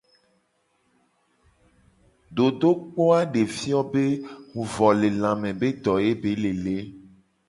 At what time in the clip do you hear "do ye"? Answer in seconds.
5.83-6.11